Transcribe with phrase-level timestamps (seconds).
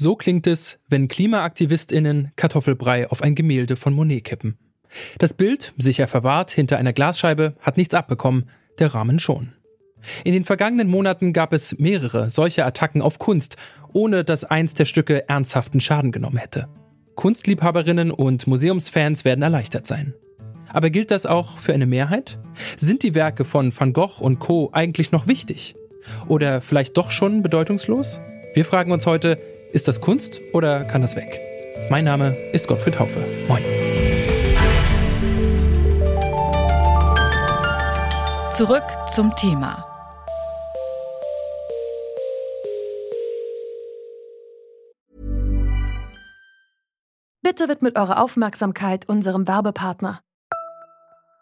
[0.00, 4.56] So klingt es, wenn KlimaaktivistInnen Kartoffelbrei auf ein Gemälde von Monet kippen.
[5.18, 8.48] Das Bild, sicher verwahrt hinter einer Glasscheibe, hat nichts abbekommen,
[8.78, 9.54] der Rahmen schon.
[10.22, 13.56] In den vergangenen Monaten gab es mehrere solche Attacken auf Kunst,
[13.92, 16.68] ohne dass eins der Stücke ernsthaften Schaden genommen hätte.
[17.16, 20.14] Kunstliebhaberinnen und Museumsfans werden erleichtert sein.
[20.68, 22.38] Aber gilt das auch für eine Mehrheit?
[22.76, 24.70] Sind die Werke von Van Gogh und Co.
[24.72, 25.74] eigentlich noch wichtig?
[26.28, 28.20] Oder vielleicht doch schon bedeutungslos?
[28.54, 29.38] Wir fragen uns heute,
[29.72, 31.40] ist das Kunst oder kann das weg?
[31.90, 33.20] Mein Name ist Gottfried Haufe.
[33.48, 33.62] Moin.
[38.50, 39.84] Zurück zum Thema.
[47.42, 50.20] Bitte widmet eure Aufmerksamkeit unserem Werbepartner.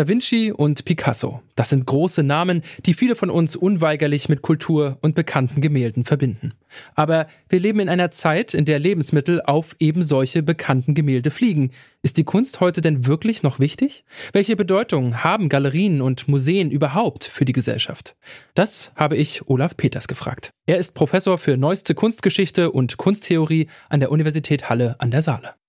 [0.00, 4.96] Da Vinci und Picasso, das sind große Namen, die viele von uns unweigerlich mit Kultur
[5.02, 6.54] und bekannten Gemälden verbinden.
[6.94, 11.72] Aber wir leben in einer Zeit, in der Lebensmittel auf eben solche bekannten Gemälde fliegen.
[12.00, 14.06] Ist die Kunst heute denn wirklich noch wichtig?
[14.32, 18.16] Welche Bedeutung haben Galerien und Museen überhaupt für die Gesellschaft?
[18.54, 20.48] Das habe ich Olaf Peters gefragt.
[20.64, 25.59] Er ist Professor für neueste Kunstgeschichte und Kunsttheorie an der Universität Halle an der Saale.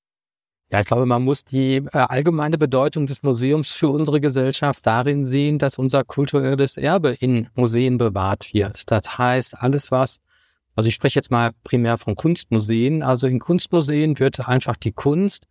[0.71, 5.25] Ja, ich glaube, man muss die äh, allgemeine Bedeutung des Museums für unsere Gesellschaft darin
[5.25, 8.89] sehen, dass unser kulturelles Erbe in Museen bewahrt wird.
[8.89, 10.21] Das heißt, alles was,
[10.75, 15.47] also ich spreche jetzt mal primär von Kunstmuseen, also in Kunstmuseen wird einfach die Kunst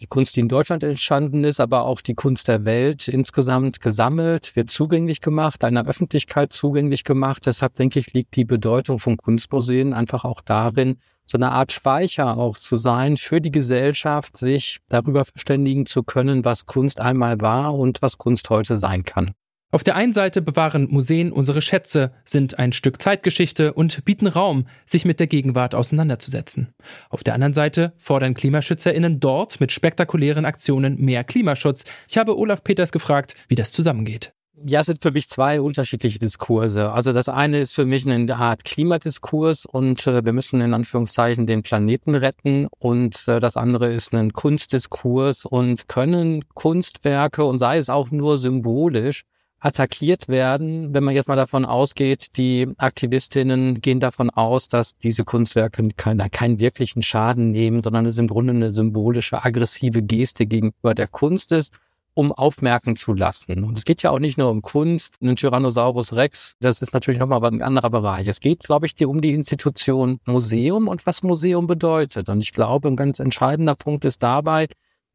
[0.00, 4.56] die Kunst, die in Deutschland entstanden ist, aber auch die Kunst der Welt insgesamt gesammelt,
[4.56, 7.46] wird zugänglich gemacht, einer Öffentlichkeit zugänglich gemacht.
[7.46, 12.36] Deshalb denke ich, liegt die Bedeutung von Kunstmuseen einfach auch darin, so eine Art Speicher
[12.36, 17.74] auch zu sein für die Gesellschaft, sich darüber verständigen zu können, was Kunst einmal war
[17.74, 19.34] und was Kunst heute sein kann.
[19.74, 24.66] Auf der einen Seite bewahren Museen unsere Schätze, sind ein Stück Zeitgeschichte und bieten Raum,
[24.84, 26.74] sich mit der Gegenwart auseinanderzusetzen.
[27.08, 31.86] Auf der anderen Seite fordern KlimaschützerInnen dort mit spektakulären Aktionen mehr Klimaschutz.
[32.06, 34.34] Ich habe Olaf Peters gefragt, wie das zusammengeht.
[34.62, 36.92] Ja, es sind für mich zwei unterschiedliche Diskurse.
[36.92, 41.46] Also das eine ist für mich eine Art Klimadiskurs und äh, wir müssen in Anführungszeichen
[41.46, 47.78] den Planeten retten und äh, das andere ist ein Kunstdiskurs und können Kunstwerke und sei
[47.78, 49.24] es auch nur symbolisch
[49.62, 55.24] attackiert werden, wenn man jetzt mal davon ausgeht, die Aktivistinnen gehen davon aus, dass diese
[55.24, 60.94] Kunstwerke keinen, keinen wirklichen Schaden nehmen, sondern es im Grunde eine symbolische, aggressive Geste gegenüber
[60.94, 61.72] der Kunst ist,
[62.14, 63.62] um aufmerken zu lassen.
[63.62, 67.20] Und es geht ja auch nicht nur um Kunst, einen Tyrannosaurus Rex, das ist natürlich
[67.20, 68.26] nochmal ein anderer Bereich.
[68.26, 72.28] Es geht, glaube ich, um die Institution Museum und was Museum bedeutet.
[72.28, 74.66] Und ich glaube, ein ganz entscheidender Punkt ist dabei,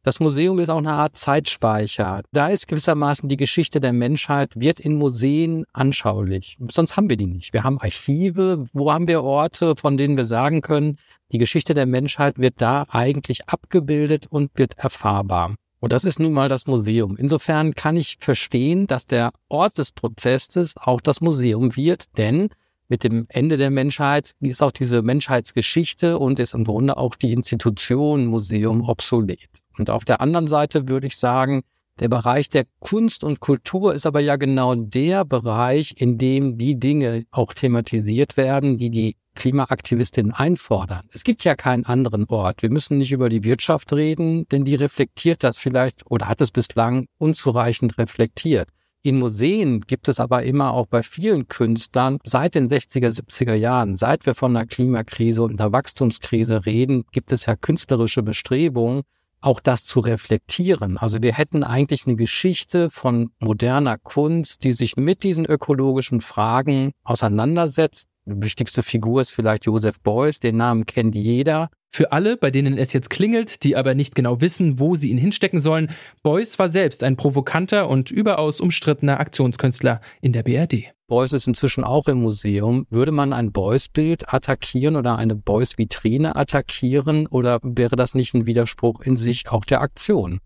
[0.07, 2.22] das Museum ist auch eine Art Zeitspeicher.
[2.31, 6.56] Da ist gewissermaßen die Geschichte der Menschheit, wird in Museen anschaulich.
[6.72, 7.51] Sonst haben wir die nicht.
[7.51, 10.97] Wir haben Archive, wo haben wir Orte, von denen wir sagen können,
[11.34, 15.56] die Geschichte der Menschheit wird da eigentlich abgebildet und wird erfahrbar.
[15.81, 17.18] Und das ist nun mal das Museum.
[17.18, 22.47] Insofern kann ich verstehen, dass der Ort des Prozesses auch das Museum wird, denn
[22.88, 27.34] mit dem Ende der Menschheit ist auch diese Menschheitsgeschichte und ist im Grunde auch die
[27.34, 29.50] Institution Museum obsolet.
[29.77, 31.63] Und auf der anderen Seite würde ich sagen,
[31.99, 36.79] der Bereich der Kunst und Kultur ist aber ja genau der Bereich, in dem die
[36.79, 41.07] Dinge auch thematisiert werden, die die Klimaaktivistinnen einfordern.
[41.13, 42.61] Es gibt ja keinen anderen Ort.
[42.61, 46.51] Wir müssen nicht über die Wirtschaft reden, denn die reflektiert das vielleicht oder hat es
[46.51, 48.67] bislang unzureichend reflektiert.
[49.03, 53.95] In Museen gibt es aber immer auch bei vielen Künstlern seit den 60er, 70er Jahren,
[53.95, 59.03] seit wir von der Klimakrise und der Wachstumskrise reden, gibt es ja künstlerische Bestrebungen,
[59.42, 60.98] auch das zu reflektieren.
[60.98, 66.92] Also wir hätten eigentlich eine Geschichte von moderner Kunst, die sich mit diesen ökologischen Fragen
[67.04, 68.10] auseinandersetzt.
[68.25, 71.69] Die wichtigste Figur ist vielleicht Joseph Beuys, den Namen kennt jeder.
[71.89, 75.18] Für alle, bei denen es jetzt klingelt, die aber nicht genau wissen, wo sie ihn
[75.18, 75.89] hinstecken sollen,
[76.22, 80.94] Beuys war selbst ein provokanter und überaus umstrittener Aktionskünstler in der BRD.
[81.07, 82.86] Beuys ist inzwischen auch im Museum.
[82.89, 89.00] Würde man ein Beuys-Bild attackieren oder eine Beuys-Vitrine attackieren oder wäre das nicht ein Widerspruch
[89.01, 90.42] in sich auch der Aktion?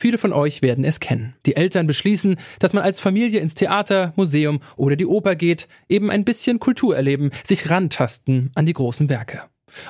[0.00, 1.34] Viele von euch werden es kennen.
[1.44, 6.10] Die Eltern beschließen, dass man als Familie ins Theater, Museum oder die Oper geht, eben
[6.10, 9.42] ein bisschen Kultur erleben, sich rantasten an die großen Werke.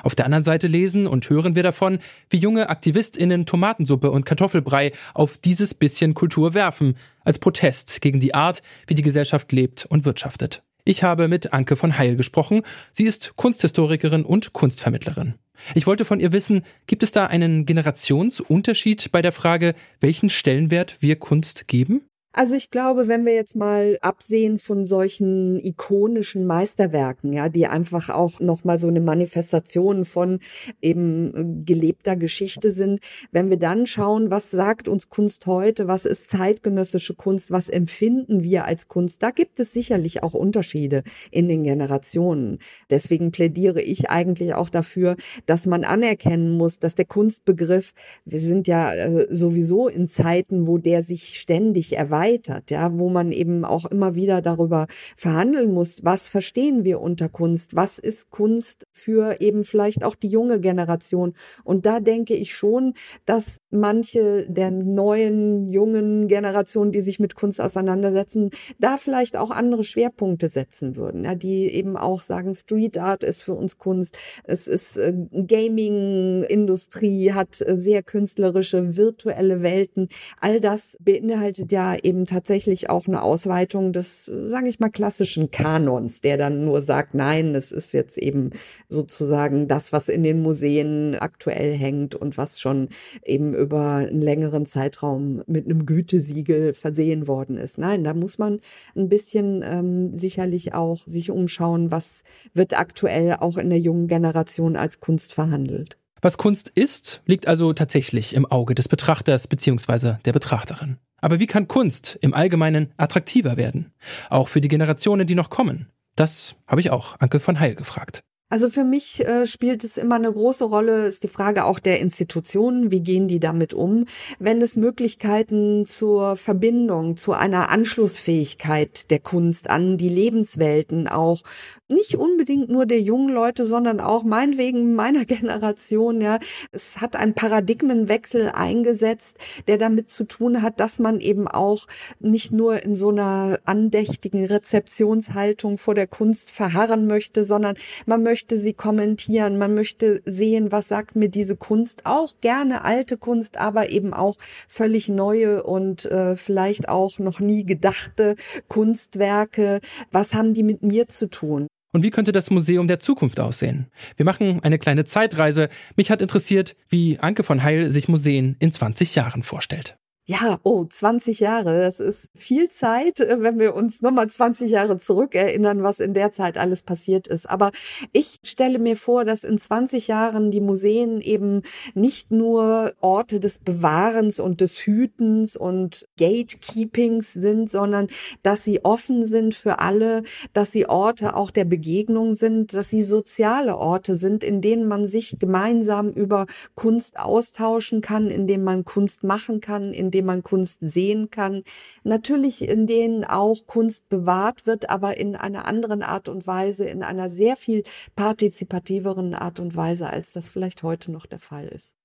[0.03, 1.99] Auf der anderen Seite lesen und hören wir davon,
[2.29, 8.33] wie junge AktivistInnen Tomatensuppe und Kartoffelbrei auf dieses bisschen Kultur werfen, als Protest gegen die
[8.33, 10.61] Art, wie die Gesellschaft lebt und wirtschaftet.
[10.83, 12.63] Ich habe mit Anke von Heil gesprochen.
[12.91, 15.35] Sie ist Kunsthistorikerin und Kunstvermittlerin.
[15.75, 20.97] Ich wollte von ihr wissen, gibt es da einen Generationsunterschied bei der Frage, welchen Stellenwert
[20.99, 22.10] wir Kunst geben?
[22.33, 28.07] Also ich glaube, wenn wir jetzt mal absehen von solchen ikonischen Meisterwerken, ja, die einfach
[28.09, 30.39] auch noch mal so eine Manifestation von
[30.81, 33.01] eben äh, gelebter Geschichte sind,
[33.33, 38.43] wenn wir dann schauen, was sagt uns Kunst heute, was ist zeitgenössische Kunst, was empfinden
[38.43, 42.59] wir als Kunst, da gibt es sicherlich auch Unterschiede in den Generationen.
[42.89, 45.17] Deswegen plädiere ich eigentlich auch dafür,
[45.47, 47.93] dass man anerkennen muss, dass der Kunstbegriff,
[48.23, 53.09] wir sind ja äh, sowieso in Zeiten, wo der sich ständig erweitert erweitert, ja, wo
[53.09, 58.29] man eben auch immer wieder darüber verhandeln muss, was verstehen wir unter Kunst, was ist
[58.29, 61.33] Kunst für eben vielleicht auch die junge Generation.
[61.63, 62.93] Und da denke ich schon,
[63.25, 69.83] dass manche der neuen, jungen Generationen, die sich mit Kunst auseinandersetzen, da vielleicht auch andere
[69.83, 74.67] Schwerpunkte setzen würden, ja, die eben auch sagen, Street Art ist für uns Kunst, es
[74.67, 75.13] ist äh,
[75.47, 80.09] Gaming-Industrie, hat äh, sehr künstlerische, virtuelle Welten.
[80.39, 85.49] All das beinhaltet ja eben eben tatsächlich auch eine Ausweitung des, sage ich mal, klassischen
[85.49, 88.49] Kanons, der dann nur sagt, nein, es ist jetzt eben
[88.89, 92.89] sozusagen das, was in den Museen aktuell hängt und was schon
[93.25, 97.77] eben über einen längeren Zeitraum mit einem Gütesiegel versehen worden ist.
[97.77, 98.59] Nein, da muss man
[98.93, 102.23] ein bisschen ähm, sicherlich auch sich umschauen, was
[102.53, 106.00] wird aktuell auch in der jungen Generation als Kunst verhandelt.
[106.21, 110.17] Was Kunst ist, liegt also tatsächlich im Auge des Betrachters bzw.
[110.23, 110.97] der Betrachterin.
[111.19, 113.91] Aber wie kann Kunst im Allgemeinen attraktiver werden?
[114.29, 115.87] Auch für die Generationen, die noch kommen?
[116.15, 118.23] Das habe ich auch Anke von Heil gefragt.
[118.51, 122.01] Also für mich äh, spielt es immer eine große Rolle, ist die Frage auch der
[122.01, 124.03] Institutionen, wie gehen die damit um,
[124.39, 131.43] wenn es Möglichkeiten zur Verbindung, zu einer Anschlussfähigkeit der Kunst an die Lebenswelten auch
[131.87, 136.37] nicht unbedingt nur der jungen Leute, sondern auch meinetwegen meiner Generation, ja.
[136.73, 139.37] Es hat einen Paradigmenwechsel eingesetzt,
[139.67, 141.87] der damit zu tun hat, dass man eben auch
[142.19, 148.40] nicht nur in so einer andächtigen Rezeptionshaltung vor der Kunst verharren möchte, sondern man möchte
[148.41, 153.57] möchte sie kommentieren, man möchte sehen, was sagt mir diese Kunst, auch gerne alte Kunst,
[153.57, 154.35] aber eben auch
[154.67, 158.35] völlig neue und äh, vielleicht auch noch nie gedachte
[158.67, 159.79] Kunstwerke.
[160.11, 161.67] Was haben die mit mir zu tun?
[161.93, 163.91] Und wie könnte das Museum der Zukunft aussehen?
[164.15, 165.69] Wir machen eine kleine Zeitreise.
[165.95, 170.00] Mich hat interessiert, wie Anke von Heil sich Museen in 20 Jahren vorstellt.
[170.31, 174.97] Ja, oh, 20 Jahre, das ist viel Zeit, äh, wenn wir uns nochmal 20 Jahre
[174.97, 177.49] zurückerinnern, was in der Zeit alles passiert ist.
[177.49, 177.71] Aber
[178.13, 181.63] ich stelle mir vor, dass in 20 Jahren die Museen eben
[181.95, 188.07] nicht nur Orte des Bewahrens und des Hütens und Gatekeepings sind, sondern
[188.41, 190.23] dass sie offen sind für alle,
[190.53, 195.07] dass sie Orte auch der Begegnung sind, dass sie soziale Orte sind, in denen man
[195.07, 196.45] sich gemeinsam über
[196.75, 201.63] Kunst austauschen kann, in denen man Kunst machen kann, in denen man Kunst sehen kann.
[202.03, 207.01] Natürlich, in denen auch Kunst bewahrt wird, aber in einer anderen Art und Weise, in
[207.01, 207.83] einer sehr viel
[208.15, 211.95] partizipativeren Art und Weise, als das vielleicht heute noch der Fall ist.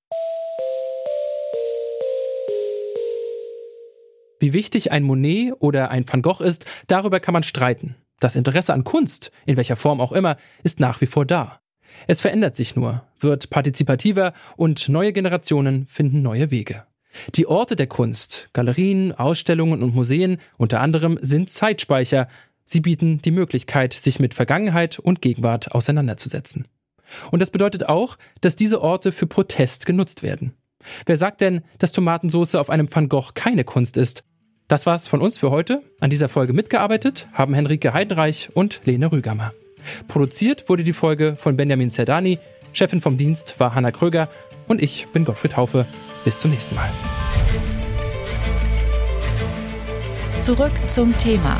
[4.40, 7.96] Wie wichtig ein Monet oder ein Van Gogh ist, darüber kann man streiten.
[8.18, 11.60] Das Interesse an Kunst, in welcher Form auch immer, ist nach wie vor da.
[12.06, 16.86] Es verändert sich nur, wird partizipativer und neue Generationen finden neue Wege.
[17.34, 22.28] Die Orte der Kunst, Galerien, Ausstellungen und Museen unter anderem sind Zeitspeicher.
[22.64, 26.66] Sie bieten die Möglichkeit, sich mit Vergangenheit und Gegenwart auseinanderzusetzen.
[27.30, 30.54] Und das bedeutet auch, dass diese Orte für Protest genutzt werden.
[31.04, 34.24] Wer sagt denn, dass Tomatensauce auf einem Van Gogh keine Kunst ist?
[34.68, 35.82] Das war's von uns für heute.
[36.00, 39.52] An dieser Folge mitgearbeitet haben Henrike Heidenreich und Lene Rügamer.
[40.08, 42.40] Produziert wurde die Folge von Benjamin Zerdani,
[42.72, 44.28] Chefin vom Dienst war Hanna Kröger
[44.66, 45.86] und ich bin Gottfried Haufe.
[46.26, 46.90] Bis zum nächsten Mal.
[50.40, 51.56] Zurück zum Thema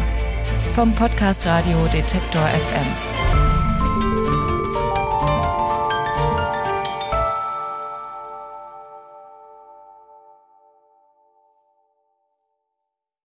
[0.75, 3.16] vom Podcast Radio Detektor FM.